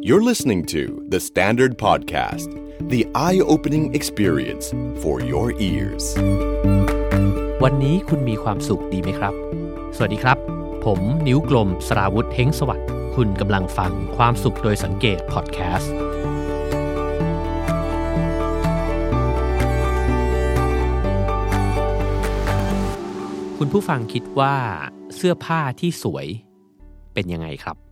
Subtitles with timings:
[0.00, 2.48] You're listening to The Standard Podcast,
[2.88, 6.04] the eye opening experience for your ears.
[7.62, 9.34] วันนี้คุณมีความสุขดีไหมครับ
[9.96, 10.38] สวัสดีครับ
[10.84, 15.94] ผมนิ้วกลมสราวุธเฮงสวัสดิ์คุณกำลังฟังความสุขโดยสังเกตพอดแคสต์
[23.58, 24.54] คุณผู้ฟังคิดว่า
[25.16, 26.26] เสื้อผ้าที่สวย
[27.14, 27.83] เป็นยังไงครับ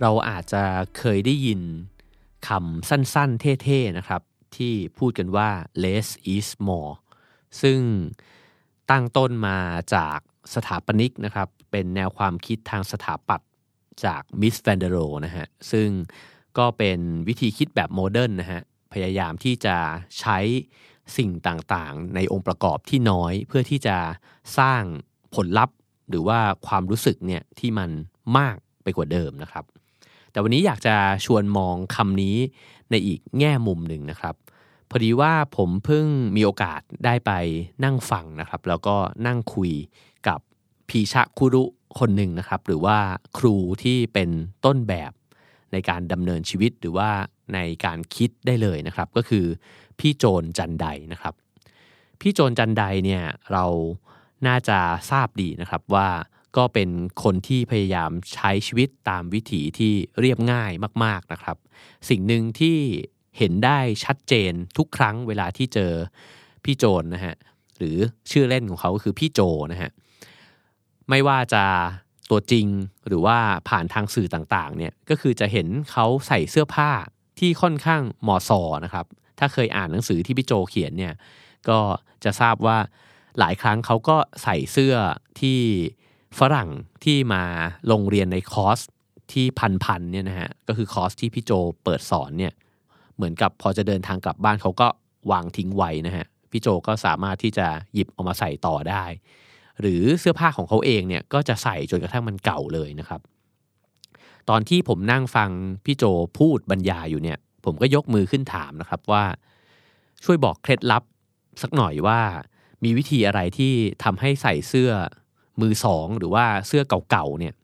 [0.00, 0.62] เราอาจจะ
[0.98, 1.60] เคยได้ยิน
[2.48, 4.22] คำสั้นๆ เท่ๆ นะครับ
[4.56, 5.50] ที่พูดกันว่า
[5.84, 6.92] less is more
[7.62, 7.80] ซึ่ง
[8.90, 9.58] ตั้งต้นมา
[9.94, 10.18] จาก
[10.54, 13.48] สถาปนิกนะครับ เป็นแนวความคิดทางสถาปัตย์
[14.04, 14.96] จาก Mies van der Rohe
[15.26, 15.88] นะฮะ ซึ่ง
[16.58, 18.60] ก็เป็นวิธีคิดแบบโมเดิร์นนะฮะ
[18.92, 19.76] พยายามที่จะ
[20.20, 20.38] ใช้
[21.16, 23.96] สิ่งต่างๆ ในองค์ประกอบที่น้อยเพื่อที่จะ
[24.58, 24.82] สร้าง
[25.34, 25.76] ผลลัพธ์
[26.08, 27.90] หรือว่าความรู้สึกเนี่ยที่มัน
[28.38, 29.64] มากไปกว่าเดิมนะครับ
[30.30, 32.36] แต่วันนี้อยากจะชวนมองคำนี้
[32.90, 34.34] ในอีกแง่มุมหนึ่งนะครับ
[34.90, 37.30] พอดีว่าผมเพิ่งมีโอกาสได้ไป
[37.84, 38.96] นั่งฟังนะครับ แล้วก็
[39.26, 39.72] นั่งคุย
[40.28, 40.40] กับ
[40.88, 41.64] พีชะคุรุ
[41.98, 42.98] คนหนึ่งนะครับ หรือว่า
[43.38, 44.30] ครูที่เป็น
[44.64, 45.12] ต้นแบบ
[45.72, 47.10] ในการดำเนินชีวิตหรือว่า
[47.54, 49.44] ในการคิดได้เลยนะครับ ก็คือ
[49.98, 51.34] พี่โจนจันไดนะครับ
[52.20, 53.64] พี่โจนจันไดเนี่ยเรา
[54.46, 54.78] น่าจะ
[55.10, 56.08] ทราบดีนะครับว่า
[56.56, 56.88] ก็เป็น
[57.22, 60.72] คนที่พยายามใช้ชีวิตตามวิถีที่เรียบง่าย
[61.04, 61.56] มาก ๆนะครับ
[62.08, 62.78] สิ่งหนึ่งที่
[63.38, 65.92] เห็นได้ชัดเจนทุกครั้งเวลาที่เจอ
[66.64, 67.36] พี่โจนนะฮะ
[67.76, 67.96] หรือ
[68.30, 69.40] ชื่อเล่นของเขาก็คือพี่โจ
[69.72, 69.90] นะฮะ
[71.08, 71.64] ไม่ว่าจะ
[72.30, 72.66] ตัวจริง
[73.06, 76.90] หรือว่าผ่านทางสื่อต่างๆเนี่ยก็คือจะเห็นเขาใส่เสื้อผ้า
[77.38, 79.06] ที่ค่อนข้างหมาะสอนะครับ
[79.38, 81.14] ถ้าเคยอ่านหนังสือที่พี่โจเขียนเนี่ย
[81.68, 81.78] ก็
[82.24, 82.78] จะทราบว่า
[83.38, 84.94] หลายครั้งเขาก็ใส่เสื้อ
[85.40, 85.60] ที่
[86.38, 86.68] ฝรั่ง
[87.04, 87.42] ที่มา
[87.90, 88.80] ลงเรียนในคอร์ส
[89.32, 89.46] ที่
[89.84, 91.52] พันๆเนี่ยนะฮะก็คือคอร์สที่พี่โจ
[91.84, 92.52] เปิดสอนเนี่ย
[93.16, 94.88] เหมือนกับพอจะเดินทางกลับบ้านเขาก็
[95.30, 99.04] วางทิ้งไว้นะฮะพี่โจก็สามารถที่จะหยิบเอามาใส่ต่อได้
[99.80, 103.20] หรือเสื้อผ้าของเขาเองเนี่ยก็จะใส่จนกระทั่งมันเก่าเลยนะครับ
[104.48, 105.50] ตอนที่ผมนั่งฟัง
[105.84, 106.04] พี่โจ
[106.38, 109.24] พูดบรรยายอยู่เนี่ย ผมก็ยกมือขึ้นถามนะครับว่า
[110.24, 111.02] ช่วยบอกเคล็ดลับ
[111.62, 112.20] สักหน่อยว่า
[112.84, 113.72] มีวิธีอะไรที่
[114.04, 114.90] ทำให้ใส่เสื้อ
[115.60, 117.54] มือสองหรือว่าเสื้อเก่าๆเนี่ย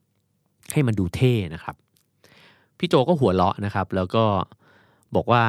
[0.72, 1.76] ให้มันดูเท่นะครับ
[2.78, 4.24] พี่โจก็หัวเราะนะครับ แล้วก็
[5.14, 5.44] บอกว่า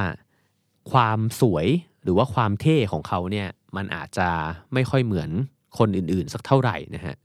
[0.91, 1.67] ความสวย
[2.03, 4.29] หรือว่าความเท่ของเขาเนี่ยมันอาจจะ
[4.73, 5.29] ไม่ค่อยเหมือน
[5.77, 7.15] คนอื่นๆ สักเท่าไหร่นะฮะ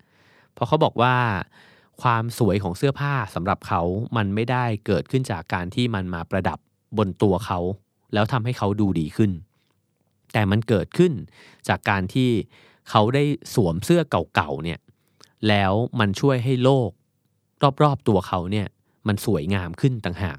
[0.54, 1.14] เพราะเขาบอกว่า
[2.02, 3.82] ความสวยของเสื้อผ้าสำหรับเขา
[4.16, 6.58] มันไม่ได้เกิดขึ้นจากการที่มันมาประดับ
[6.98, 7.58] บนตัวเขา
[8.12, 9.30] แล้วทำให้เขาดูดีขึ้น
[10.32, 11.12] แต่มันเกิดขึ้น
[11.68, 12.30] จากการที่
[12.90, 13.24] เขาได้
[13.54, 14.00] สวมเสื้อ
[14.34, 14.78] เก่าๆเนี่ย
[15.48, 16.90] แล้วมันช่วยให้โลก
[17.82, 18.68] รอบๆตัวเขาเนี่ย
[19.06, 20.38] มันสวยงามขึ้นต่างหาก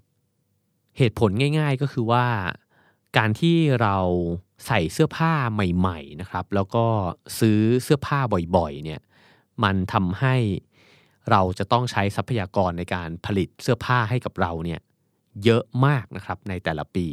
[0.97, 2.25] เหตุผลง่าย ๆก็คือว่า
[3.17, 3.97] การที่เรา
[4.67, 6.85] ใส่เสื้อผ้าใหม่ ๆนะครับ แล้วก็
[7.39, 8.19] ซื้อเสื้อผ้า
[8.57, 9.01] บ่อยๆเนี่ย
[9.63, 10.35] มันทำให้
[11.31, 14.79] เราจะต้องใช้ทรัพยากรในการผลิตเสื้อผ้าให้กับเราเนี่ย
[15.43, 17.07] เยอะมากนะครับในแต่ละปี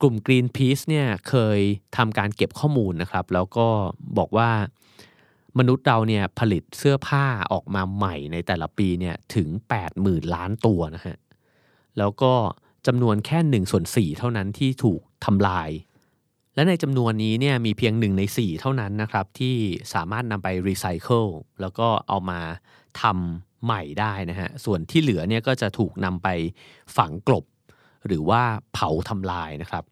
[0.00, 1.60] กลุ่ม Greenpeace เนี่ยเคย
[1.96, 3.68] ทำการเก็บข้อมูลนะครับ แล้วก็
[4.18, 4.50] บอกว่า
[5.58, 9.48] มนุษย์เราเนี่ยผลิตเสื้อผ้าออกมาใหม่ในแต่ละปีเนี่ยถึง
[9.92, 11.16] 80,000 ล้านตัวนะฮะ
[11.98, 12.32] แล้วก็
[12.86, 15.70] จำนวนแค่1ส่วน4เท่านั้นที่ถูกทำลาย
[16.54, 19.56] และในจำนวนนี้เนี่ยมีเพียง 1 ใน 4 เท่านั้นนะครับที่
[19.94, 21.24] สามารถนำไปรีไซเคิล
[21.60, 22.40] แล้วก็เอามา
[23.02, 26.28] ทำใหม่ได้นะฮะ ส่วนที่เหลือเนี่ยก็จะถูกนำไป
[26.96, 27.44] ฝังกลบ
[28.06, 28.42] หรือว่า
[28.72, 29.84] เผาทำลายนะครับ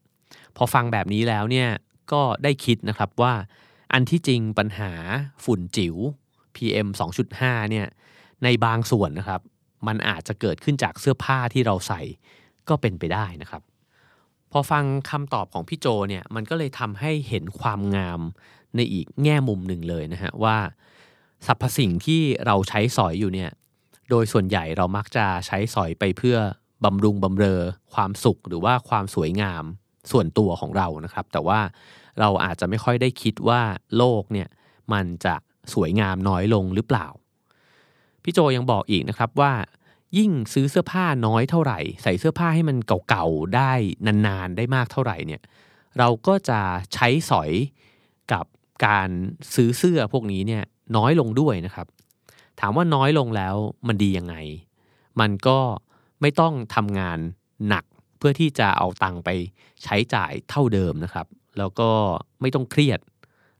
[0.56, 1.68] พอฟังแบบนี้แล้วเนี่ย
[2.12, 3.34] ก็ได้คิดนะครับว่า
[3.96, 4.92] อันที่จริงปัญหา
[5.44, 5.96] ฝุ่นจิ๋ว
[6.56, 6.88] PM
[7.30, 7.86] 2.5เนี่ย
[8.44, 9.40] ในบางส่วนนะครับ
[9.86, 12.00] มันอาจจะเกิดขึ้นจากเสื้อผ้าที่เราใส่
[12.68, 13.62] ก็เป็นไปได้นะครับ
[14.52, 18.20] พอฟังคำตอบของพี่โจเนี่ยมันก็เลยทำให้เห็นความงาม
[18.76, 20.56] ในอีกแง่มุมหนึ่งเลยนะฮะว่า
[21.46, 23.50] สรรพสิ่งที่เราใช้สอยอยู่เนี่ย
[24.10, 26.36] โดยส่วนใหญ่เรามักจะใช้สอยไปเพื่อ
[26.84, 27.60] บำรุงบำเรอ
[27.94, 29.64] ความสุขหรือว่าความสวยงาม
[30.10, 31.60] ส่วนตัวของเรานะครับ แต่ว่า
[32.20, 33.62] เราอาจจะไม่ค่อยได้คิดว่า
[33.96, 34.48] โลกเนี่ย
[34.92, 35.34] มันจะ
[35.72, 37.06] สวยงามน้อยลงหรือเปล่า
[38.22, 39.52] พี่โจยังบอกอีกนะครับว่า
[40.18, 42.76] ยิ่งซื้อเสื้อผ้าน้อยเท่าไหร่ ใส่เสื้อผ้าให้มัน
[43.08, 43.72] เก่าๆได้
[44.06, 45.42] นานๆได้มากเท่าไหร่เนี่ย
[45.98, 46.60] เราก็จะ
[46.94, 47.50] ใช้สอย
[48.32, 48.46] กับ
[48.86, 49.08] การ
[49.54, 50.64] ซื้อเสื้อพวกนี้เนี่ย
[50.96, 51.86] น้อยลงด้วยนะครับ
[52.60, 53.54] ถามว่าน้อยลงแล้ว
[53.88, 54.34] มันดียังไง
[55.20, 55.58] มันก็
[56.20, 57.18] ไม่ต้องทำงาน
[57.68, 57.84] หนัก
[58.18, 59.28] เพื่อที่จะเอาตังไป
[59.82, 61.26] ใช้จ่ายเท่าเดิมนะครับ
[61.58, 61.90] แล้วก็
[62.40, 63.00] ไม่ต้องเครียด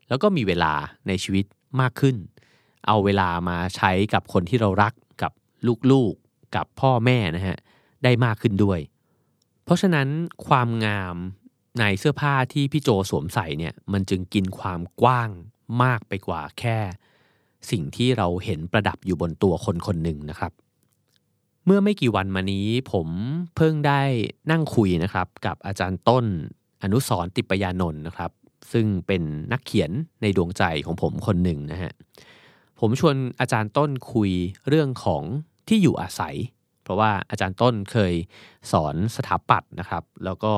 [0.08, 0.72] แล้วก็มีเวลา
[1.08, 1.44] ในชีวิต
[1.80, 2.16] มากขึ้น
[2.86, 4.92] เอาเวลามาใช้กับคนที่เรารัก
[5.22, 5.32] กับ
[5.90, 7.58] ลูกๆกับพ่อแม่นะฮะ
[8.04, 8.80] ได้มากขึ้นด้วย
[9.64, 10.08] เพราะฉะนั้น
[10.46, 11.16] ความงาม
[11.78, 15.30] ในเสื้อผ้าที่พี่โจสวมใส่เนี่ยมันจึงกินความกว้าง
[15.82, 16.78] มากไปกว่าแค่
[17.70, 20.52] สิ่งที่เราเห็นประดับอยู่บนตัวคนคนหนึ่งนะครับ
[21.64, 23.08] เมื่อไม่กี่วันมานี้ผม
[23.56, 24.02] เพิ่งได้
[24.50, 26.24] นั่งคุยนะครับ กับอาจารย์ต้น
[26.84, 28.30] อนุสรติปยานนท์นะครับ
[28.72, 29.22] ซึ่งเป็น
[29.52, 29.90] นักเขียน
[30.22, 31.92] ในดวงใจของผมคนหนึ่งนะฮะ
[32.80, 34.30] ผมชวนอาจารย์ต้นคุย
[34.68, 35.22] เรื่องของ
[35.68, 36.34] ที่อยู่อาศัย
[36.82, 38.14] เพราะว่าอาจารย์ต้นเคย
[38.72, 40.54] สอนสถาปัตย์นะครับ แล้วก็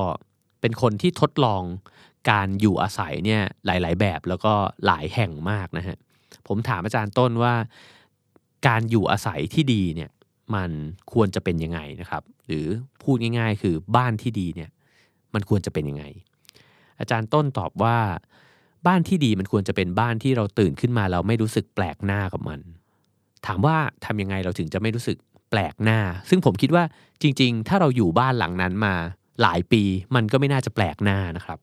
[0.60, 1.62] เป็นคนที่ทดลอง
[2.30, 4.52] การอยู่อาศัยเนี่ยหลาย ๆ แบบแล้วก็
[4.86, 5.96] หลายแห่งมากนะฮะ
[6.48, 7.54] ผมถามอาจารย์ต้นว่า
[8.66, 10.10] การอยู่อาศัยที่ดีเนี่ย
[10.54, 10.70] มัน
[11.12, 12.66] ควรจะเป็นยังไงนะครับ หรือ
[13.02, 14.70] พูดง่าย ๆ คือบ้านที่ดีเนี่ย
[15.34, 16.04] มันควรจะเป็นยังไง
[17.00, 17.98] อาจารย์ต้นตอบว่า
[18.86, 22.60] บ้านที่ดีมันควรจะเป็นบ้านที่เราตื่นขึ้นมาเราไม่รู้สึกแปลกหน้ากับมัน
[23.46, 25.16] ถามว่าทำยังไงเราถึงจะไม่รู้สึก
[25.50, 26.84] แปลกหน้า ซึ่งผมคิดว่า
[27.22, 28.94] จริง ๆ ถ้าเราอยู่บ้านหลังนั้นมา
[29.42, 29.82] หลายปี
[30.14, 31.58] มันก็ไม่น่าจะแปลกหน้านะครับ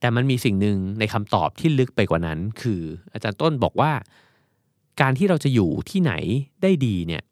[0.00, 2.80] แต่มันมีสิ่งหนึ่งในคำตอบที่ลึกไปกว่านั้น คือ
[3.12, 3.92] อาจารย์ต้นบอกว่า
[5.00, 6.12] การที่เราจะอยู่ที่ไหน
[6.62, 7.22] ได้ดีเนี่ย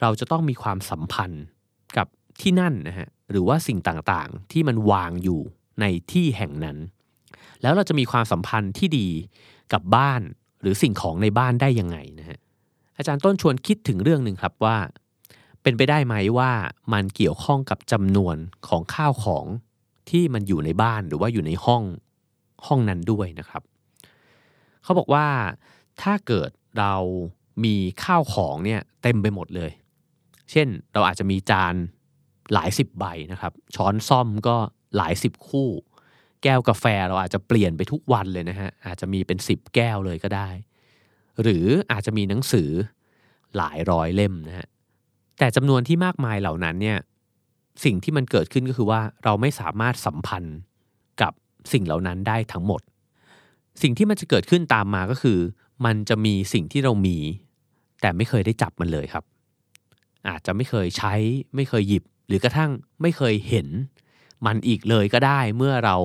[0.00, 1.44] เราจะต้องมีความสัมพันธ์
[1.96, 2.06] กับ
[2.40, 5.40] ที่นั่นนะฮะ หรือว่าสิ่งต่างๆ ที่มันวางอยู่
[5.80, 6.76] ในที่แห่งนั้น
[7.62, 9.08] แล้วเราจะมีความสัมพันธ์ที่ดี
[9.72, 10.20] กับบ้าน
[10.60, 12.38] หรือสิ่งของในบ้านได้ยังไงนะฮะ
[12.96, 14.76] อาจารย์ต้นชวนคิดถึงเรื่องหนึ่งครับว่า
[15.62, 16.50] เป็นไปได้ไหมว่า
[16.92, 18.36] มันเกี่ยวข้องกับจำนวน
[18.68, 19.46] ของข้าวของ
[20.10, 21.82] ที่มันอยู่ในบ้านหรือว่าอยู่ในห้อง
[22.66, 23.62] ห้องนั้นด้วยนะครับ
[24.82, 25.26] เขาบอกว่า
[26.02, 26.94] ถ้าเกิดเรา
[27.64, 29.70] มีข้าวของเนี่ยเต็มไปหมดเลย
[30.50, 31.74] เช่นเราอาจจะมีจาน
[32.54, 34.56] หลายสิบใบนะครับ ช้อนซ่อมก็
[34.96, 35.68] หลายสิบคู่
[36.42, 40.48] แก้วกาแฟเราอาจจะเปลี่ยนไปทุกวันเลยนะฮะ อาจจะมีเป็นสิบแก้วเลยก็ได้
[41.42, 42.70] หรืออาจจะมีหนังสือ
[43.56, 44.68] หลายร้อยเล่มนะฮะ
[45.38, 46.98] แต่จำนวนที่มากมายเหล่านั้นเนี่ย
[47.84, 50.58] สิ่งที่มันเกิดขึ้นก็คือว่าเราไม่สามารถสัมพันธ์
[51.22, 51.32] กับ
[51.72, 52.80] สิ่งเหล่านั้นได้ทั้งหมด
[53.82, 55.38] สิ่งที่มันจะเกิดขึ้นตามมาก็คือ
[55.84, 57.18] มันจะมีสิ่งที่เรามี
[58.00, 59.24] แต่ไม่เคยได้จับมันเลยครับ
[60.28, 61.14] อาจจะไม่เคยใช้
[61.54, 62.70] ไม่เคยหยิบ หรือกระทั่ง
[63.02, 63.68] ไม่เคยเห็น
[64.46, 65.96] มันอีกเลยก็ได้เมื่อเรา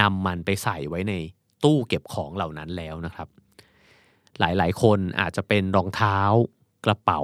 [0.00, 1.14] นำมันไปใส่ไว้ใน
[1.64, 3.28] ตู้เก็บของเหล่านั้นแล้วนะครับ
[4.40, 6.18] หลายๆ คนอาจจะเป็นรองเท้า
[6.86, 7.20] กระเป๋า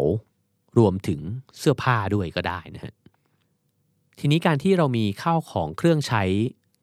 [0.78, 1.20] รวมถึง
[1.58, 2.94] เสื้อผ้าด้วยก็ได้นะฮะ
[4.18, 6.22] ทีนี้การที่เรามีข้าวของเครื่องใช้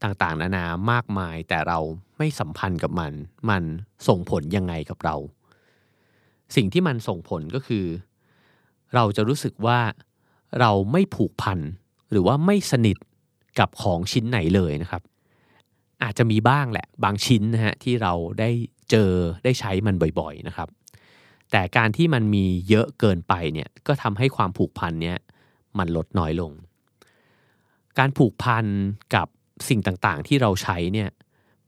[0.04, 1.80] ต่างๆ นานามากมาย แต่เรา
[2.18, 3.14] ไม่สัมพันธ์กับมัน
[3.50, 3.64] มัน
[4.08, 5.16] ส่งผลยังไงกับเรา
[6.56, 7.86] สิ่งที่มันส่งผลก็คือ
[8.94, 9.80] เราจะรู้สึกว่า
[10.60, 11.60] เราไม่ผูกพัน
[12.12, 12.98] หรือว่าไม่สนิท
[13.60, 15.02] กับของชิ้นไหนเลยนะครับ
[16.04, 18.50] อาจจะมีบ้างแหละบางชิ้นนะฮะที่เราได้
[18.90, 19.12] เจอ
[19.44, 20.70] ได้ใช้มันบ่อยๆนะครับ
[21.52, 25.18] แต่การที่มันมีเยอะเกินไปเนี่ยก็ทำให้ความผูกพันเนี้ย
[25.78, 26.52] มันลดน้อยลง
[28.00, 28.66] การผูกพัน
[29.16, 29.28] กับ
[29.70, 31.10] สิ่งต่างๆ ที่เราใช้เนี่ย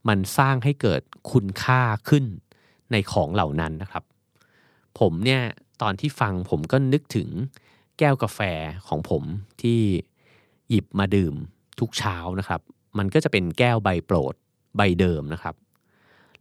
[0.08, 1.02] มันสร้างให้เกิด
[1.32, 2.24] คุณค่าขึ้น
[2.92, 4.04] ในของเหล่านั้นนะครับ
[4.98, 5.42] ผมเนี่ย
[5.82, 7.28] ตอนที่ฟังผมก็นึกถึง
[7.98, 8.40] แก้วกาแฟ
[8.88, 9.22] ของผม
[9.62, 9.80] ที่
[10.70, 11.34] หยิบมาดื่ม
[11.80, 12.60] ทุกเช้านะครับ
[12.98, 14.34] มันก็จะเป็นแก้วใบโปรด
[14.76, 15.54] ใบเดิมนะครับ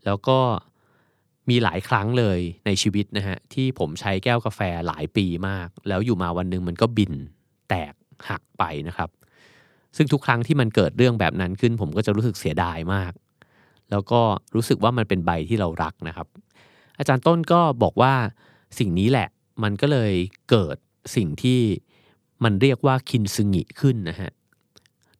[0.06, 0.40] แล้วก็
[1.50, 7.14] มีหลายครั้งเลยในชีวิตนะฮะที่ผมใช้แก้วกาแฟหลายปีมาก แล้วอยู่มาวันหนึ่งมันก็บิน
[7.70, 7.94] แตก
[8.30, 9.10] หักไปนะครับ
[9.98, 13.12] ซึ่งทุกครั้งที่มันเกิดเรื่องแบบนั้นขึ้น ผมก็จะรู้สึกเสียดายมาก
[13.92, 14.22] แล้วก็
[14.56, 16.28] รู้สึกว่ามันเป็นใบที่เรารักนะครับ
[16.98, 18.14] อาจารย์ต้นก็บอกว่า
[18.80, 19.28] สิ่งนี้แหละ
[19.64, 20.14] มันก็เลย
[20.50, 20.78] เกิด
[21.16, 21.62] สิ่งที่
[22.44, 24.32] มันเรียกว่าคินซึงิขึ้นนะฮะ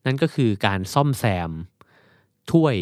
[0.04, 1.50] นั่นก็คือการซ่อมแซม
[2.50, 2.76] ถ้วย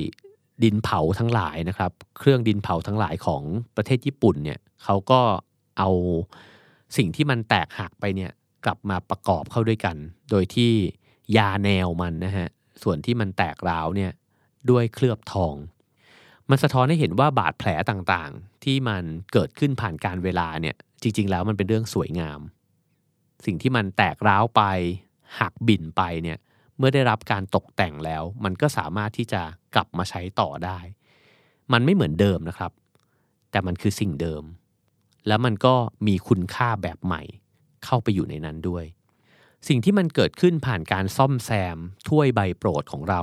[0.62, 3.42] ดินเผาทั้งหลายนะครับ เครื่องดินเผาทั้งหลายของ
[3.76, 5.20] ประเทศญี่ปุ่นเนี่ยเขาก็
[5.78, 5.90] เอา
[6.96, 8.32] สิ่งที่มันแตกหักไปเนี่ย
[8.64, 9.96] กลับมาประกอบเข้าด้วยกัน
[10.30, 10.72] โดยที่
[11.36, 12.48] ยาแนวมันนะฮะ
[12.82, 14.12] ส่วนที่มันแตกร้าวเนี่ย
[14.70, 15.54] ด้วยเคลือบทอง
[16.50, 22.40] มันสะท้อนให้เห็นว่าบาดแผลต่างๆ ที่มันเกิดขึ้นผ่านการเวลาเนี่ยจริง ๆ แล้วมันเป็นเรื่องสวยงาม
[23.44, 24.62] สิ่งที่มันแตกร้าวไป
[25.40, 26.38] หักบิ่นไปเนี่ย
[26.78, 29.42] เมื่อได้รับการตกแต่งแล้ว มันก็สามารถที่จะ
[29.74, 30.78] กลับมาใช้ต่อได้
[31.72, 32.72] มันไม่เหมือนเดิมนะครับ
[33.50, 34.42] แต่มันคือสิ่งเดิม
[35.26, 35.74] แล้วมันก็
[36.06, 37.22] มีคุณค่าแบบใหม่
[37.84, 38.84] เข้าไปอยู่ในนั้นด้วย
[39.68, 41.78] สิ่งที่มันเกิดขึ้นผ่านการซ่อมแซม
[42.08, 43.22] ถ้วยใบโปรดของเรา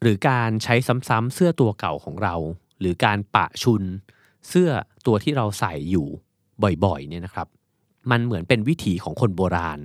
[0.00, 0.74] หรือการใช้
[1.08, 2.34] ซ้ำๆเสื้อตัวเก่าของเรา
[2.80, 3.82] หรือการปะชุน
[4.48, 4.70] เสื้อ
[5.06, 6.06] ตัวที่เราใส่อยู่
[6.84, 7.48] บ่อยๆเนี่ยนะครับ
[8.10, 9.80] มันเหมือนเป็นวิถีของคนโบราณ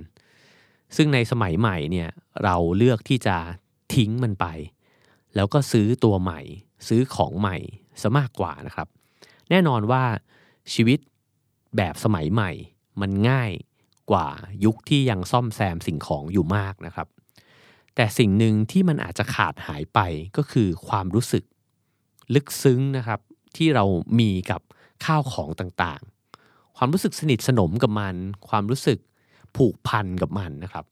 [0.96, 2.08] ซึ่งในสมัยใหม่เนี่ย
[2.44, 3.36] เราเลือกที่จะ
[3.94, 4.46] ทิ้งมันไป
[5.34, 6.40] แล้วก็ซื้อตัวใหม่
[6.88, 7.56] ซื้อของใหม่
[8.02, 8.88] ซะมากกว่านะครับ
[9.50, 10.04] แน่นอนว่า
[10.74, 10.98] ชีวิต
[11.76, 12.50] แบบสมัยใหม่
[13.00, 13.50] มันง่าย
[14.10, 14.26] กว่า
[14.64, 17.08] ยุคที่ยังซ่อมแซมสิ่งของอยู่มากนะครับ
[17.94, 20.00] แต่สิ่งหนึ่งที่มันอาจจะขาดหายไป
[20.36, 21.44] ก็คือความรู้สึก
[22.34, 23.20] ลึกซึ้งนะครับ
[23.56, 23.84] ที่เรา
[24.20, 24.60] มีกับ
[25.04, 26.02] ข้าวของต่าง
[26.82, 28.14] ความรู้สึกสนิทสนมกับมัน
[28.48, 28.98] ความรู้สึก
[29.56, 30.84] ผูกพันกับมันนะครับ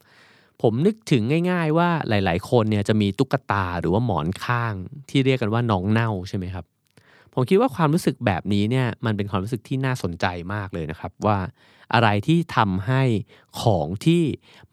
[0.62, 4.75] ผมนึกถึงง่าย ๆ ว่าหลาย ๆ คนเนี่ยจะมีตุ๊กตาหรือว่าหมอนข้าง
[5.09, 6.64] ที่เรียกกันว่าน้องเน่าใช่ไหมครับ
[7.33, 11.38] ผมคิดว่าความรู้สึกแบบนี้เนี่ยมันเป็นความรู้สึกที่น่าสนใจมากเลยนะครับ ว่า
[11.95, 13.02] อะไรที่ทำให้
[13.62, 14.23] ของที่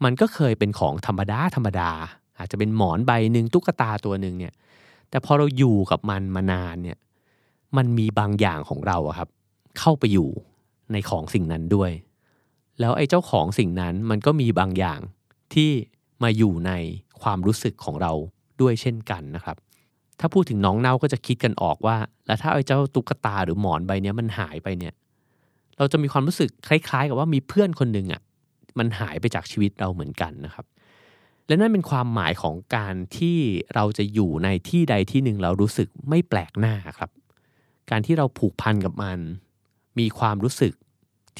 [0.04, 1.90] มันก็เคยเป็นของธรรมดาธรรมดา
[2.38, 4.54] อาจจะเป็นหมอนใบหนึ่งตุ๊กตาตัวหนึ่งเนี่ย
[5.10, 6.98] แต่พอเราอยู่กับมันมานานเนี่ย
[7.76, 9.28] มันมีบางอย่างของเราครับ
[9.78, 10.30] เข้าไปอยู่
[10.92, 11.90] ในของสิ่งนั้นด้วย
[12.80, 15.00] แล้วไอ้เจ้าของสิ่งนั้นมันก็มีบางอย่าง
[15.54, 15.70] ที่
[16.22, 16.72] มาอยู่ใน
[17.22, 18.12] ความรู้สึกของเรา
[18.60, 19.56] ด้วยเช่นกันนะครับ
[20.20, 24.94] ถ้าพูดถึงน้องเน่าก็จะคิดกันออกว่า แล้วถ้าไอ้เจ้าตุ๊กตาหรือหมอนใบนี้มันหายไปเนี่ย
[25.78, 28.22] เราจะมีความรู้สึกคล้าย ๆ กับว่ามีเพื่อนคนหนึ่งอะ่ะ
[28.78, 30.66] มันหายไปจากชีวิตเราเหมือนกันนะครับ
[31.46, 33.38] และนั่นเป็นความหมายของการที่
[33.74, 37.10] เราจะอยู่ในที่ใดที่หนึ่งเรารู้สึกไม่แปลกหน้าครับ
[37.90, 39.18] การที่เราผูกพันกับมัน
[39.98, 40.72] มีความรู้สึก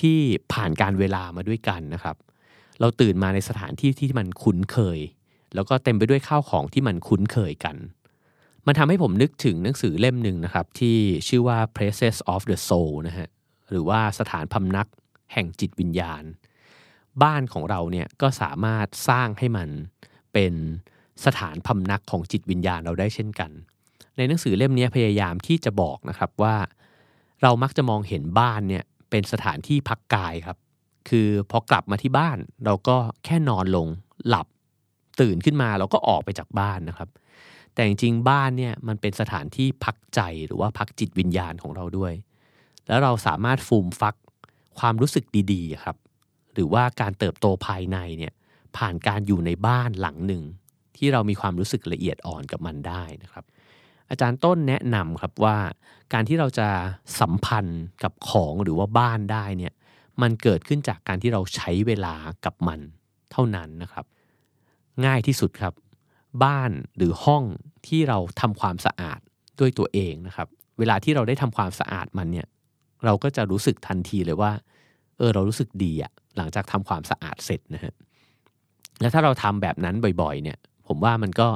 [0.00, 0.18] ที่
[0.52, 2.16] ผ่านการเวลามาด้วยกันนะครับ
[2.80, 4.98] เราตื่นมาในสถานที่ที่มันคุ้นเคย
[5.54, 7.76] แล้วก็เต็มไปด้วยข้าวของที่มันคุ้นเคยกัน
[8.66, 10.96] มันทำให้ผมนึกถึงหนังสือเล่มหนึ่งนะครับ ที่
[11.28, 13.28] ชื่อว่า Places of the Soul นะฮะ
[13.70, 14.88] หรือว่าสถานพำนัก
[15.32, 16.22] แห่งจิตวิญญาณ
[17.22, 19.68] บ้านของเราเนี่ยก็สามารถสร้างให้มัน
[20.32, 20.54] เป็น
[21.25, 23.50] สถานพำนักของจิตวิญญาณเราได้เช่นกัน
[24.16, 26.56] ในหนังสือเล่มนี้พยายามที่จะบอกนะครับว่า
[27.43, 30.59] เรามักจะมองเห็นบ้านเนี่ยเป็นสถานที่พักกายครับ
[31.09, 33.88] คือพอกลับมาที่บ้าน เราก็แค่นอนลง
[34.28, 34.47] หลับ
[35.21, 37.09] ตื่นขึ้นมาเราก็ออกไปจากบ้านนะครับ
[37.75, 42.12] แต่จริงๆบ้านเนี่ยมันเป็นสถานที่พักใจหรือว่าพักจิตวิญญาณของเราด้วย
[42.87, 44.14] แล้วเราสามารถฟูมฟัก
[44.78, 45.97] ความรู้สึกดีๆครับ
[46.55, 48.33] หรือว่าการเติบโตภายในเนี่ย
[48.76, 50.43] ผ่านการอยู่ในบ้านหลังหนึ่ง
[50.97, 53.45] ที่เรามีความรู้สึกละเอียดอ่อนกับมันได้นะครับ
[54.10, 55.56] อาจารย์ต้นแนะนำครับว่า
[56.12, 56.68] การที่เราจะ
[57.20, 59.72] สัมพันธ์กับของหรือว่าบ้านได้เนี่ย
[60.22, 62.80] มันเกิดขึ้นจากการที่เราใช้เวลากับมัน
[63.32, 64.04] เท่านั้นนะครับ
[65.06, 65.75] ง่ายที่สุดครับ
[66.44, 67.44] บ้านหรือห้อง
[67.86, 69.20] ที่เราทำความสะอาด
[69.60, 70.48] ด้วยตัวเองนะครับ
[70.78, 72.46] เวลาที่เราได้ทำความสะอาดมันเนี่ย
[73.04, 74.52] เราก็จะรู้สึกทันทีเลยว่า
[75.18, 77.94] เออเรารู้สึกดีอะหลังจากทำความสะอาดเสร็จนะฮะ
[79.00, 81.48] แล้วถ้าเราทำแบบนั้นบ่อยๆเนี่ยผมว่ามันก็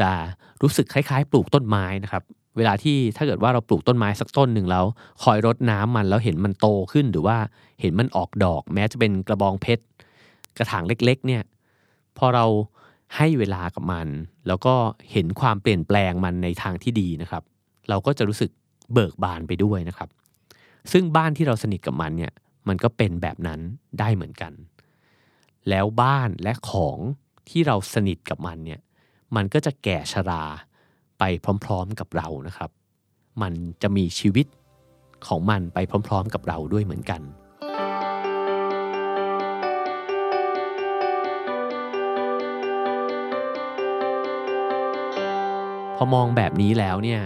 [0.00, 0.10] จะ
[0.62, 2.22] รู้สึกคล้ายๆ ปลูกต้นไม้นะครับ
[2.56, 4.84] เวลาที่ถ้าเกิดว่าเราปลูกต้นไม้สักต้นหนึ่งแล้ว
[5.22, 7.36] คอยรดน้ำมันแล้วเห็นมันโตขึ้นหรือว่า
[7.80, 9.82] เห็นมันออกดอก แม้จะเป็นกระบองเพชร
[10.58, 11.42] กระถางเล็ก ๆ เนี่ย
[12.18, 12.46] พอเรา
[13.16, 14.08] ให้เวลากับมัน
[14.46, 14.74] แล้วก็
[15.12, 17.42] เห็นความเปลี่ยนแปลงมันในทางที่ดีนะครับ
[17.88, 18.50] เราก็จะรู้สึก
[18.92, 20.08] เบิกบานไปด้วยนะครับ
[20.92, 22.32] ซึ่งบ้านที่เราสนิทกับมันเนี่ย
[22.68, 23.60] มันก็เป็นแบบนั้น
[23.98, 24.52] ได้เหมือนกัน
[25.68, 26.98] แล้วบ้านและของ
[27.48, 28.80] ที่เราสนิทกับมันเนี่ย
[29.36, 30.42] มันก็จะแก่ชรา
[31.18, 31.22] ไป
[31.64, 32.70] พร้อมๆกับเรานะครับ
[33.42, 34.46] มันจะมีชีวิต
[35.26, 37.22] ของมันไปพร้อม ๆ กับเราด้วยเหมือนกัน
[45.96, 47.22] พอมองแบบนี้แล้วเนี่ย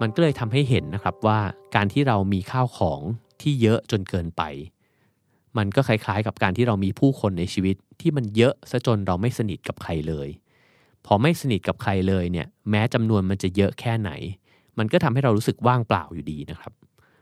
[0.00, 1.38] มันก็เลยทำให้เห็นนะครับว่า
[1.74, 3.00] การที่เรามีข้าวของ
[3.40, 4.42] ที่เยอะจนเกินไป
[5.58, 10.28] มันก็คล้ายๆ กับการที่เรามีผู้คนในชีวิตที่มันเยอะซะจนเราไม่สนิทกับใครเลย
[11.10, 14.10] พอไม่สนิทกับใครเลยเนี่ยแม้จำนวนมันจะเยอะแค่ไหน
[14.78, 16.72] มันก็ทำให้เรารู้สึกว่างเปล่าอยู่ดีนะครับ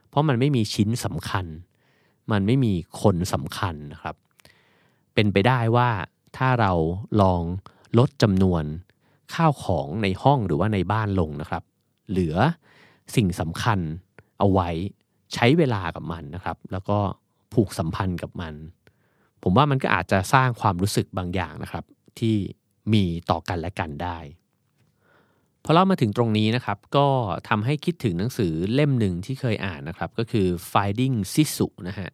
[0.08, 1.46] เพราะมันไม่มีชิ้นสำคัญ
[2.32, 4.14] มันไม่มีคนสำคัญนะครับ
[5.14, 5.88] เป็นไปได้ว่า
[6.36, 6.72] ถ้าเรา
[7.22, 7.42] ลอง
[7.98, 8.64] ลดจำนวน
[9.34, 11.62] ข้าวของในห้องหรือว่าในบ้านลงนะครับ
[12.10, 12.36] เหลือ
[13.16, 13.78] สิ่งสำคัญ
[14.38, 14.68] เอาไว้
[15.34, 16.98] ใช้เวลากับมันนะครับ แล้วก็
[17.54, 18.54] ผูกสัมพันธ์กับมัน
[19.42, 21.84] ผมว่ามันก็อาจจะสร้างความรู้สึกบางอย่างนะครับ
[22.18, 22.36] ที่
[22.92, 24.18] มีต่อกันและกันได้
[25.64, 27.06] พอเล่ามาถึงตรงนี้นะครับก็
[27.48, 32.10] ทำให้คิดถึงหนังสือเล่มหนึ่งที่เคยอ่านนะครับ ก็คือ Finding Sisu นะฮะ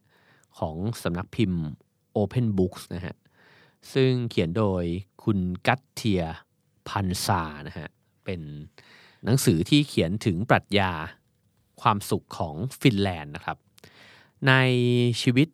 [0.59, 1.63] ของสำนักพิมพ์
[2.17, 3.15] Open Books นะฮะ
[3.93, 4.83] ซึ่งเขียนโดย
[5.23, 7.87] คุณ Katja Pantzar นะฮะ
[8.25, 8.41] เป็น
[9.25, 10.91] หนังสือที่เขียนถึงปรัชญา
[11.81, 13.57] ความสุขของฟินแลนด์นะครับ
[14.47, 14.53] ใน
[15.21, 15.47] ชีวิต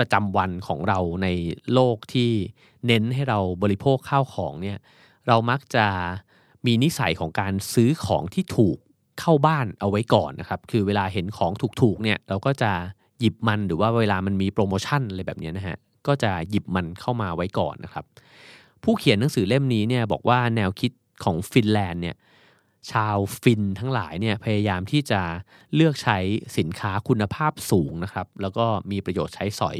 [0.00, 1.28] ประจำวันของเราใน
[1.74, 2.30] โลกที่
[2.86, 4.78] เน้นให้เราบริโภคข้าวของเนี่ย
[5.28, 5.86] เรามักจะ
[6.66, 8.76] มีนิสัยของการซื้อของที่ถูก
[9.20, 11.52] เข้าบ้านเอาไว้ก่อนนะครับ คือเวลาเห็นของ
[11.82, 12.72] ถูกๆเนี่ยเราก็จะ
[13.20, 15.76] หยิบมันหรือว่าเวลามันมีโปรโมชั่นอะไรแบบนี้นะฮะ
[16.06, 18.04] ก็จะหยิบมันเข้ามาไว้ก่อนนะครับ
[18.84, 20.92] ผู้เขียนหนังสือเล่มนี้เนี่ยบอกว่าแนวคิด
[21.24, 22.16] ของฟินแลนด์เนี่ย
[22.90, 25.20] ชาวฟินทั้งหลายเนี่ยพยายามที่จะ
[25.74, 26.18] เลือกใช้
[26.58, 29.78] สินค้าคุณภาพสูงนะครับ แล้วก็มีประโยชน์ใช้สอย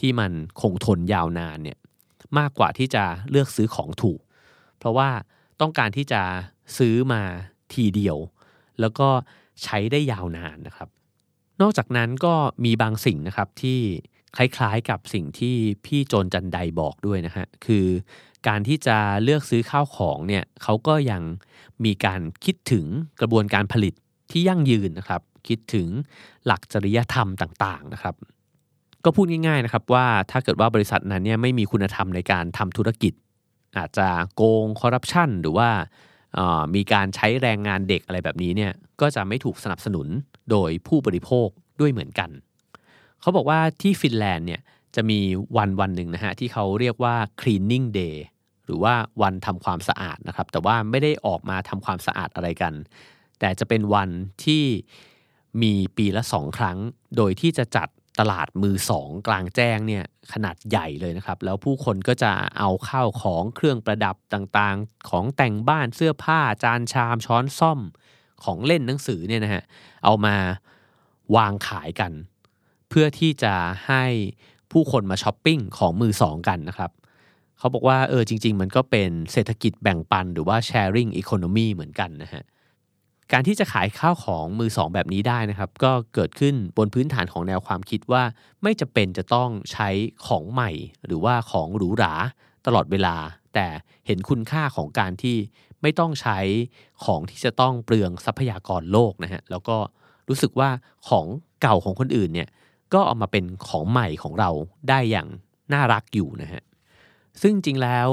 [0.00, 1.78] ที่มันคงทนยาวนานเนี่ย
[2.38, 4.20] มากกว่าที่จะเลือกซื้อของถูก
[4.78, 5.10] เพราะว่า
[5.60, 6.22] ต้องการที่จะ
[6.78, 7.22] ซื้อมา
[7.72, 8.16] ทีเดียว
[8.80, 9.08] แล้วก็
[9.62, 10.88] ใช้ได้ยาวนานนะครับ
[11.60, 13.80] นอกจากนั้นก็มีบางสิ่งนะครับที่
[14.36, 15.54] คล้ายๆกับสิ่งที่
[15.84, 17.86] พี่โจนจันไดบอกด้วยนะฮะคือ
[18.48, 21.22] การที่จะเลือกซื้อข้าวของเนี่ยเขาก็ยัง
[21.84, 22.86] มีการคิดถึง
[23.20, 23.94] กระบวนการผลิต
[24.30, 25.88] ที่ยั่งยืนนะครับ คิดถึง
[26.46, 28.14] หลักจริยธรรมต่างๆนะครับ
[29.04, 33.12] ก็พูดง่ายๆนะครับว่าถ้าเกิดว่าบริษัทนั้นเนี่ยไม่มีคุณธรรมในการทำธุรกิจ
[33.78, 35.68] อาจจะโกงคอร์รัปชันหรือว่า
[36.74, 40.06] มีการใช้แรงงานเด็กอะไรแบบนี้เนี่ยก็จะไม่ถูกสนับสนุน
[40.50, 41.48] โดยผู้บริโภค
[41.80, 42.30] ด้วยเหมือนกัน
[43.20, 44.60] เขาบอกว่าที่ฟินแลนด์เนี่ย
[44.94, 45.20] จะมี
[45.56, 48.16] วันวันหนึ่งนะฮะที่เขาเรียกว่า cleaning day
[48.64, 52.74] หรือว่าวันทำความสะอาดนะครับ แต่ว่าไม่ได้ออกมาทำความสะอาดอะไรกัน
[53.40, 54.10] แต่จะเป็นวัน
[54.44, 54.64] ที่
[55.62, 56.78] มีปีละสองครั้ง
[57.16, 57.88] โดยที่จะจัด
[58.20, 67.80] ตลาดมือสองกลางแจ้งเนี่ยขนาดใหญ่เลยนะครับ แล้วผู้คนก็จะเอาข้าวของเครื่องประดับต่างๆ ของแต่งบ้านเสื้อผ้าจานชามช้อนซ่อม
[68.44, 69.64] ของเล่นหนังสือเนี่ยนะฮะ
[70.04, 70.36] เอามา
[71.36, 72.12] วางขายกัน
[72.88, 73.54] เพื่อที่จะ
[73.86, 74.04] ให้
[74.72, 76.90] ผู้คนมาช้อปปิ้งของมือสองกันนะครับ
[77.58, 82.44] เขาบอกว่าเออจริง ๆ มันก็เป็นเศรษฐกิจแบ่งปันหรือว่า sharing economy เหมือนกันนะฮะ
[83.32, 88.22] การที่จะขายข้าวของมือสองแบบนี้ได้นะครับ ก็เกิดขึ้นบนพื้นฐานของแนวความคิดว่า
[88.62, 89.88] ไม่จะเป็นจะต้องใช้
[90.26, 90.70] ของใหม่
[91.06, 92.14] หรือว่าของหรูหรา
[92.66, 93.16] ตลอดเวลา
[93.54, 93.66] แต่
[94.06, 95.36] เห็นคุณค่าของการที่
[95.82, 96.38] ไม่ต้องใช้
[97.04, 99.76] ของที่จะต้องเปลืองทรัพยากรโลกนะฮะแล้วก็
[100.28, 100.70] รู้สึกว่า
[101.08, 101.26] ของ
[101.62, 102.48] เก่าของคนอื่นเนี่ย
[102.92, 104.50] ก็เอามาเป็นของใหม่ของเรา
[104.88, 105.28] ได้อย่าง
[105.72, 106.62] น่ารักอยู่นะฮะ
[107.42, 108.08] ซึ่งจริงแล้ว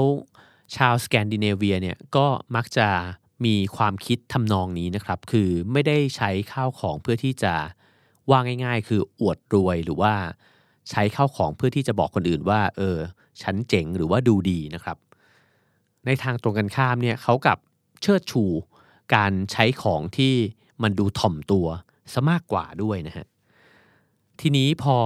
[0.76, 2.88] ชาวสแกนดิเนเวียเนี่ยก็มักจะ
[3.44, 7.54] มีความคิดทำนองนี้นะครับ คือไม่ได้ใช้ข้าวของเพื่อที่จะ
[8.30, 10.14] ว่าง่าย ๆ คืออวดรวยหรือว่า
[10.90, 12.98] ใช้ข้าวของเพื่อที่จะบอกคนอื่นว่า เออ
[13.42, 14.96] ฉันเจ๋งหรือว่าดูดีนะครับ
[16.06, 17.58] ในทางตรงกันข้ามเนี่ยเขากับ
[18.02, 18.44] เชิดชู
[19.14, 20.34] การใช้ของที่
[20.82, 21.66] มันดูถ่อมตัว
[22.12, 23.26] ซะมากกว่าด้วยนะฮะ
[24.40, 24.98] ทีนี้พอ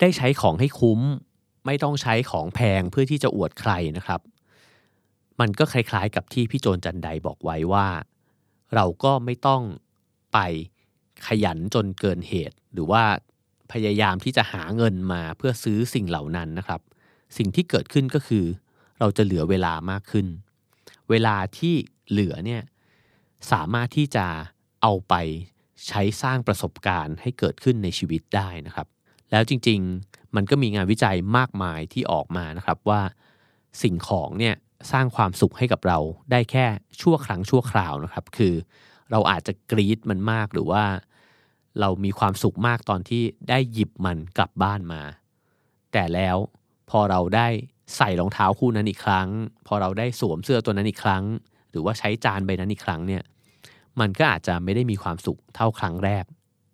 [0.00, 1.00] ได้ใช้ของให้คุ้ม
[1.66, 4.20] ไม่ต้องใช้ของแพงเพื่อที่จะอวดใครนะครับ
[5.40, 7.88] มันก็คล้ายๆกับที่พี่โจนจันไดบอกไว้ว่า
[8.74, 9.62] เราก็ไม่ต้อง
[10.32, 10.38] ไป
[11.26, 13.02] ขยันจนเกินเหตุ หรือว่า
[13.72, 16.80] พยายามที่จะหาเงินมาเพื่อซื้อสิ่งเหล่านั้นนะครับ
[17.36, 18.44] สิ่งที่เกิดขึ้นก็คือ
[19.00, 20.26] เราจะเหลือเวลามากขึ้น
[21.10, 21.74] เวลาที่
[22.10, 22.62] เหลือเนี่ย
[23.52, 24.26] สามารถที่จะ
[24.82, 25.14] เอาไป
[25.86, 28.86] ใช้สร้างประสบการณ์ให้เกิดขึ้นในชีวิตได้นะครับ
[29.30, 33.00] แล้วจริงๆมันก็มีงานวิจัยมากมายที่ออกมานะครับว่า
[33.82, 34.54] สิ่งของเนี่ย
[34.92, 35.98] สร้างความสุขให้กับเรา
[36.30, 36.66] ได้แค่
[37.00, 38.54] ชั่วครั้งชั่วคราวนะครับ คือ
[39.10, 40.84] เราอาจจะกรีดมันมากหรือว่า
[41.80, 45.02] เรามีความสุขมากตอนที่ได้หยิบมันกลับบ้านมา
[45.92, 46.36] แต่แล้ว
[46.90, 47.48] พอเราได้
[47.96, 49.28] ใส่รองเท้าคู่นั้นอีกครั้ง
[49.66, 51.24] พอเราได้สวมเสื้อตัวนั้นอีกครั้ง
[51.70, 53.22] หรือว่าใช้จานใบนั้นอีกครั้งเนี่ย
[54.00, 56.24] มันก็อาจจะไม่ได้มีความสุขเท่าครั้งแรก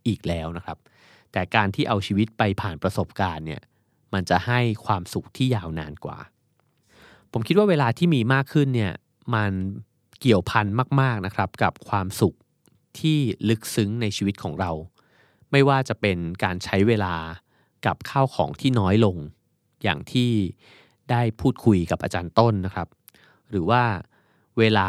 [0.06, 0.78] อีกแล้วนะครับ
[1.32, 3.62] แต่การที่เอาชีวิตไปผ่านประสบการณ์เนี่ย
[4.14, 6.18] มันจะให้ความสุขที่ยาวนานกว่า
[7.32, 8.92] ผมคิดว่าเวลาที่มีมากขึ้นเนี่ย
[9.34, 9.52] มัน
[10.20, 10.66] เกี่ยวพัน
[11.00, 12.34] มาก ๆนะครับ กับความสุข
[12.98, 14.70] ที่ลึกซึ้งในชีวิตของเรา
[15.50, 17.14] ไม่ว่าจะเป็นการใช้เวลา
[17.86, 19.16] กับข้าวของที่น้อยลง
[19.82, 20.30] อย่างที่
[21.10, 22.88] ได้พูดคุยกับอาจารย์ต้นนะครับ
[23.50, 23.82] หรือว่า
[24.58, 24.88] เวลา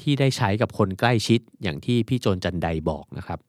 [0.00, 3.40] ที่ได้ใช้กับคนใกล้ชิดอย่างที่พี่โจนจันไดบอกนะครับ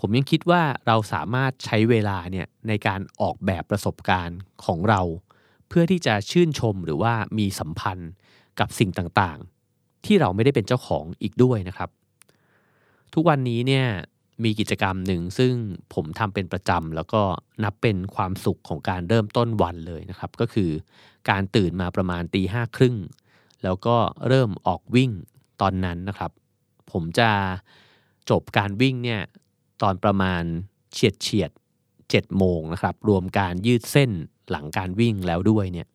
[0.00, 5.00] ผมยังคิดว่าเราสามารถใช้เวลาเนี่ยในการออกแบบประสบการณ์ของเรา
[5.68, 8.10] เพื่อที่จะชื่นชมหรือว่ามีสัมพันธ์
[8.60, 11.90] กับสิ่งต่างๆ ที่เราไม่ได้เป็นเจ้าของอีกด้วยนะครับ
[13.14, 13.86] ทุกวันนี้เนี่ย
[14.44, 15.52] มีกิจกรรมหนึ่งซึ่ง
[15.94, 17.22] ผมทำเป็นประจำแล้วก็
[17.64, 20.70] นับเป็นความสุขของการเริ่มต้นวันเลยนะครับ ก็คือ
[21.30, 22.96] การตื่นมาประมาณตีห้าครึ่ง
[23.64, 23.96] แล้วก็
[24.28, 25.10] เริ่มออกวิ่ง
[25.60, 26.30] ตอนนั้นนะครับ
[26.92, 27.30] ผมจะ
[28.30, 29.20] จบการวิ่งเนี่ย
[29.82, 30.42] ตอนประมาณ
[30.92, 31.50] เฉียดเฉียด
[32.10, 34.10] เจ็ดโมงนะครับ รวมการยืดเส้น
[34.50, 35.88] หลังการวิ่งแล้วด้วยเนี่ย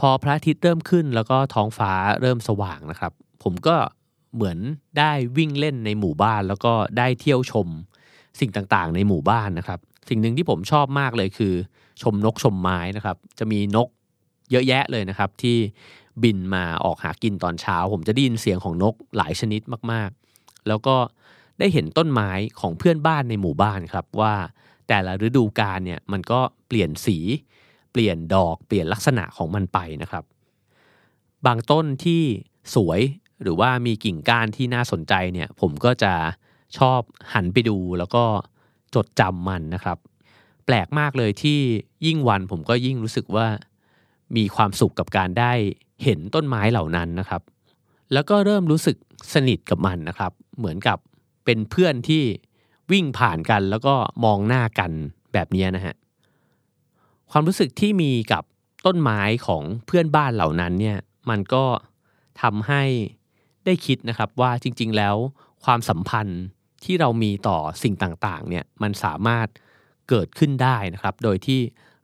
[0.00, 3.76] พอพระอาทิตย์เริ่มขึ้นแล้วก็ท้องฟ้าเริ่มสว่างนะครับ ผมก็
[4.34, 4.58] เหมือน
[4.98, 7.68] ได้วิ่งเล่นในหมู่บ้าน แล้วก็ได้เที่ยวชม
[8.40, 11.54] สิ่งต่างๆ ในหมู่บ้านนะครับ สิ่งหนึ่งที่ผมชอบมากเลยคือ
[12.02, 13.88] ชมนกชมไม้นะครับ จะมีนก
[14.50, 15.56] เยอะแยะเลยนะครับ ที่
[16.24, 19.60] บินมาออกหากินตอนเช้า ผมจะได้ยินเสียงของนกหลายชนิด
[19.92, 20.96] มากๆ แล้วก็
[21.58, 22.30] ได้เห็นต้นไม้
[22.60, 24.34] ของเพื่อนบ้านในหมู่บ้านครับว่า
[24.88, 27.18] แต่ละฤดูกาลเนี่ยมันก็เปลี่ยนสี
[27.92, 30.24] เปลี่ยนดอกเปลี่ยนลักษณะของมันไปนะครับ
[31.46, 32.22] บางต้นที่
[32.74, 33.00] สวย
[33.42, 36.12] หรือว่ามีกิ่งก้านที่น่าสนใจเนี่ยผมก็จะ
[36.78, 37.00] ชอบ
[37.34, 38.24] หันไปดูแล้วก็
[38.94, 39.98] จดจำมันนะครับ
[40.66, 41.58] แปลกมากเลยที่
[42.06, 43.46] ยิ่งวันผมก็ยิ่งรู้สึกว่า
[44.36, 45.52] มีความสุขกับการได้
[46.04, 47.42] เห็นต้นไม้เหล่านั้นนะครับ
[48.12, 48.96] แล้วก็เริ่มรู้สึก
[49.32, 50.98] สนิทกับมันนะครับ เหมือนกับ
[51.44, 52.22] เป็นเพื่อนที่
[52.92, 54.90] วิ่งผ่านกันแล้วก็มองหน้ากัน
[55.32, 55.94] แบบนี้นะฮะ
[57.30, 58.44] ความรู้สึกที่มีกับ
[58.86, 60.98] ต้นไม้ของเพื่อนบ้านเหล่านั้นเนี่ย
[61.30, 61.64] มันก็
[62.42, 62.82] ทำให้
[63.64, 65.16] ได้คิดนะครับว่าจริง ๆ แล้ว
[65.64, 66.42] ความสัมพันธ์
[66.84, 69.46] ที่เรามีต่อสิ่งต่างๆเนี่ยมันสามารถ
[70.08, 71.60] เกิดขึ้นได้นะครับ โดยที่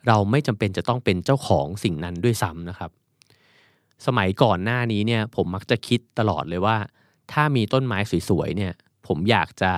[0.06, 2.90] เราไม่จำเป็นจะต้องเป็นเจ้าของสิ่งนั้นด้วยซ้ำนะครับ
[4.06, 6.76] สมัยก่อนหน้านี้เนี่ยผมมักจะคิดตลอดเลยว่า
[7.32, 8.72] ถ้ามีต้นไม้สวยๆเนี่ย
[9.06, 9.72] ผมอยากจะ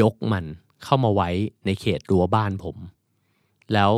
[0.00, 0.44] ยกมัน
[0.84, 1.30] เข้ามาไว้
[1.66, 2.76] ในเขตรั้วบ้านผม
[3.72, 3.90] แล้ว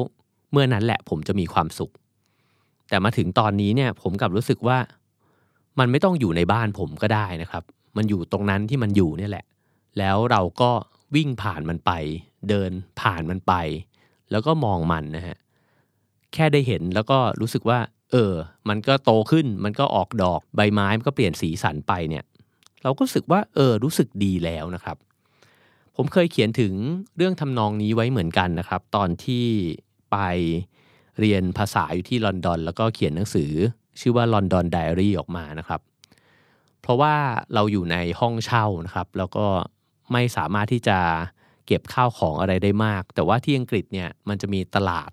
[0.53, 1.93] เมื่อนั้นแหละผมจะมีความสุข
[2.89, 4.79] แต่มาถึงตอนนี้เนี่ยผมกลับรู้สึกว่า
[5.79, 7.63] มันไม่ต้องอยู่ในบ้านผมก็ได้นะครับ
[7.97, 9.45] มันอยู่ตรงนั้นที่มันอยู่เนี่ยแหละ
[9.99, 10.71] แล้วเราก็
[11.15, 11.93] วิ่งผ่านมันไป
[12.49, 13.55] เดินผ่านมันไป
[14.31, 15.37] แล้วก็มองมันนะฮะ
[16.33, 17.79] แค่ได้เห็นแล้วก็รู้สึกว่า
[18.13, 18.35] เออ
[18.69, 22.25] มันก็โตขึ้น มันก็ออกดอกใบไม้มันก็เปลี่ยนสีสันไปเนี่ย
[22.83, 24.97] เราก็รู้สึกว่าเออรู้สึกดีแล้วนะครับ
[25.97, 26.73] ผมเคยเขียนถึง
[27.17, 29.47] เรื่องทำนองนี้ไว้เหมือนกันนะครับ ตอนที่
[30.13, 30.17] ไป
[31.21, 33.53] เรียนภาษาอยู่ที่ลอนดอน แล้วก็เขียนหนังสือ
[34.01, 35.81] ชื่อว่า London Diary ออกมานะครับ
[36.83, 37.15] เพราะว่า
[37.55, 39.47] เราอยู่ในห้องเช่านะครับ แล้วก็
[40.13, 40.99] ไม่สามารถที่จะ
[41.67, 45.11] เก็บข้าวของอะไรได้มาก แต่ว่าที่อังกฤษเนี่ยมันจะมีตลาด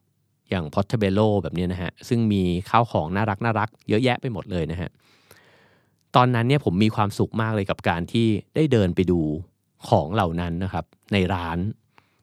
[0.54, 4.89] อย่าง Portobello แบบนี้นะฮะซึ่งมีข้าวของน่ารักน่ารักเยอะแยะไปหมดเลยนะฮะ
[6.16, 9.22] ตอนนั้นเนี่ยผมมีความสุขมากเลยกับการที่ได้เดินไปดู
[9.88, 11.58] ของเหล่านั้นนะครับในร้าน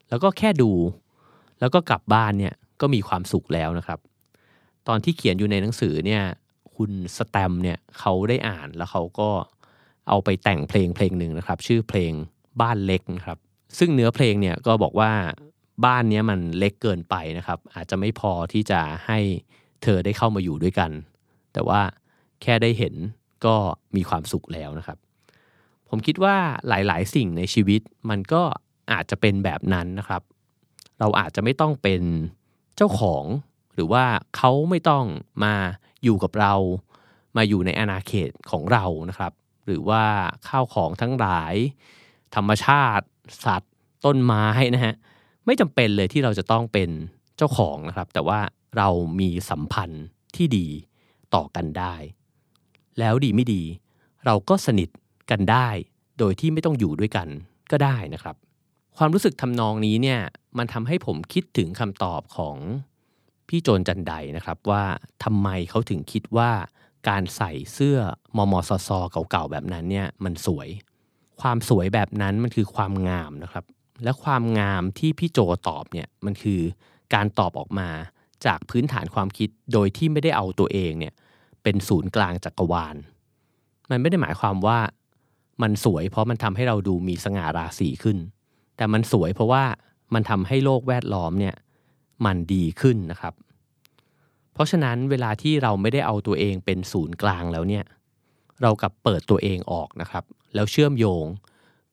[0.08, 0.72] แล้วก็แค่ดู
[1.60, 3.98] แล้วก็กลับบ้านเนี่ยก็มีความสุขแล้วนะครับ
[4.88, 6.22] ตอนที่เขียนอยู่ในหนังสือเนี่ย
[6.76, 9.30] คุณสแตมเนี่ยเขาได้อ่านแล้วเขาก็
[10.08, 12.12] เอาไปแต่งเพลงเพลงหนึ่งนะครับ ชื่อเพลง
[12.60, 13.38] บ้านเล็กนะครับ
[13.78, 15.12] ซึ่งเนื้อเพลงเนี่ยก็บอกว่า
[15.84, 19.18] บ้านนี้มันเล็กเกินไปนะครับ อาจจะไม่พอที่จะให้
[19.82, 20.90] เธอได้เข้ามาอยู่ด้วยกัน
[21.52, 21.80] แต่ว่า
[22.42, 22.94] แค่ได้เห็น
[23.44, 23.56] ก็
[23.96, 24.98] มีความสุขแล้วนะครับ
[25.88, 26.36] ผมคิดว่า
[26.68, 28.42] หลายๆ สิ่งในชีวิตมันก็
[28.92, 30.22] อาจจะเป็นแบบนั้นนะครับ
[30.98, 32.02] เราอาจจะไม่ต้องเป็น
[32.76, 33.24] เจ้าของ
[33.74, 34.04] หรือว่า
[34.36, 35.04] เขาไม่ต้อง
[35.44, 35.54] มา
[36.04, 36.54] อยู่กับเรา
[37.36, 39.32] มาอยู่ในอาณาเขตของเรานะครับ
[39.66, 40.04] หรือว่า
[40.48, 41.54] ข้าวของทั้งหลาย
[42.34, 43.06] ธรรมชาติ
[43.44, 43.72] สัตว์
[44.04, 44.94] ต้นไม้นะฮะ
[45.46, 46.90] ไม่จำเป็นเลยที่เราจะต้องเป็น
[47.36, 48.40] เจ้าของนะครับ แต่ว่า
[48.76, 48.88] เรา
[49.20, 50.04] มีสัมพันธ์
[50.36, 50.66] ที่ดี
[51.34, 51.94] ต่อกันได้
[52.98, 53.62] แล้วดีไม่ดี
[54.26, 54.88] เราก็สนิท
[55.30, 55.68] กันได้
[56.18, 57.28] โดยที่ไม่ต้องอยู่ด้วยกัน
[57.70, 58.36] ก็ได้นะครับ
[58.96, 60.20] ความรู้สึกทำนองนี้เนี่ย
[60.58, 62.56] มันทำให้ผมคิดถึงคำตอบของ
[63.48, 64.84] พี่โจนจันไดนะครับว่า
[65.24, 66.50] ทำไมเขาถึงคิดว่า
[67.08, 67.98] การใส่เสื้อ
[68.36, 68.98] มอมอซอซอ
[69.30, 70.68] เก่าๆแบบนั้นเนี่ยมันสวย
[71.40, 73.64] ความสวยแบบนั้นมันคือความงามนะครับ
[74.04, 76.60] และความงามที่พี่โจตอบเนี่ยมันคือ
[77.14, 77.88] การตอบออกมา
[78.46, 81.14] จากพื้นฐานความคิดโดยที่ไม่ได้เอาตัวเองเนี่ย
[81.62, 82.96] เป็นศูนย์กลางจักรวาล
[83.90, 84.78] มันไม่ได้หมายความว่า
[85.62, 88.18] มันสวยเพราะมันทำให้เราดูมีสง่าราศีขึ้น
[88.76, 89.64] แต่มันสวยเพราะว่า
[90.14, 91.54] มันทำให้โลกแวดล้อมเนี่ย
[92.24, 93.34] มันดีขึ้นนะครับ
[94.52, 97.84] เพราะฉะนั้นเวลาที่เราไม่ได้เอาตัวเองเป็นศูนย์กลางแล้วเนี่ย
[98.62, 101.24] เรากับเปิดตัวเองออกนะครับ แล้วเชื่อมโยง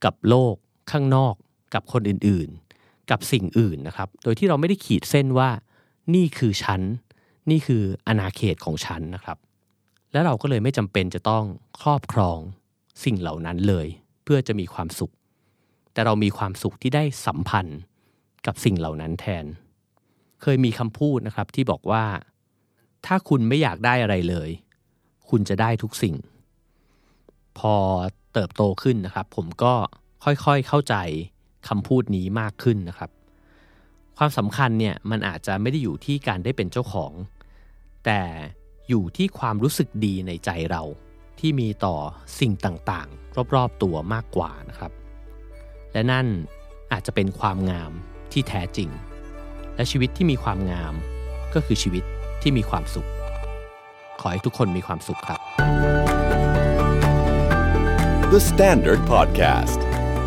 [0.05, 0.55] กับโลก
[0.91, 1.35] ข้างนอก
[1.73, 5.49] กับคนอื่นๆ กับสิ่งอื่นนะครับ โดยที่เราไม่ได้ขีดเส้นว่า
[6.15, 6.81] นี่คือฉัน
[7.49, 9.37] นี่คืออาณาเขตของฉันนะครับ
[10.11, 11.43] แล้วเราก็เลยไม่จำเป็นจะต้อง
[11.81, 12.39] ครอบครอง
[13.03, 13.87] สิ่งเหล่านั้นเลย
[14.23, 15.13] เพื่อจะมีความสุข
[15.93, 17.79] แต่เรามีความสุขที่ได้สัมพันธ์
[18.45, 19.45] กับสิ่งเหล่านั้นแทน
[20.41, 22.05] เคยมีคำพูดนะครับที่บอกว่า
[23.05, 24.49] ถ้าคุณไม่อยากได้อะไรเลย
[25.29, 26.15] คุณจะได้ทุกสิ่ง
[27.59, 27.75] พอ
[28.33, 29.73] เติบโตขึ้นนะครับ ผมก็
[30.23, 30.95] ค่อยๆเข้าใจ
[31.67, 33.09] คำพูดนี้มากขึ้นนะครับ
[34.17, 37.13] ความสำคัญเนี่ยมันอาจจะไม่ได้อยู่ที่การได้เป็นเจ้าของ
[38.05, 38.21] แต่
[38.89, 40.83] อยู่ที่ความรู้สึกดีในใจเรา
[41.39, 41.95] ที่มีต่อ
[42.39, 44.91] สิ่งต่างๆ รอบๆตัวมากกว่านะครับ
[45.93, 46.25] และนั่น
[46.91, 47.91] อาจจะเป็นความงาม
[48.31, 48.89] ที่แท้จริง
[49.75, 50.93] และชีวิตที่มีความงาม
[51.53, 52.03] ก็คือชีวิต
[52.41, 53.07] ที่มีความสุข
[54.21, 55.39] ขอให้ทุกคนมีความสุขครับ
[58.33, 59.86] The Standard Podcast.